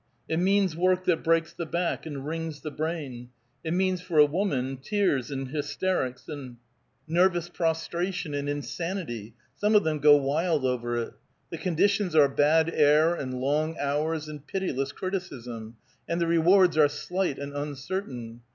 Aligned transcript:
It 0.27 0.37
means 0.39 0.75
work 0.75 1.05
that 1.05 1.23
breaks 1.23 1.53
the 1.53 1.67
back 1.67 2.07
and 2.07 2.25
wrings 2.25 2.61
the 2.61 2.71
brain. 2.71 3.29
It 3.63 3.69
means 3.71 4.01
for 4.01 4.17
a 4.17 4.25
woman, 4.25 4.77
tears, 4.77 5.29
and 5.29 5.49
hysterics, 5.49 6.27
and 6.27 6.57
nervous 7.07 7.49
prostration, 7.49 8.33
and 8.33 8.49
insanity 8.49 9.35
some 9.57 9.75
of 9.75 9.83
them 9.83 9.99
go 9.99 10.17
wild 10.17 10.65
over 10.65 10.97
it. 10.97 11.13
The 11.51 11.59
conditions 11.59 12.15
are 12.15 12.27
bad 12.27 12.67
air, 12.73 13.13
and 13.13 13.39
long 13.39 13.77
hours, 13.77 14.27
and 14.27 14.47
pitiless 14.47 14.91
criticism; 14.91 15.77
and 16.09 16.19
the 16.19 16.25
rewards 16.25 16.79
are 16.79 16.89
slight 16.89 17.37
and 17.37 17.53
uncertain. 17.55 18.41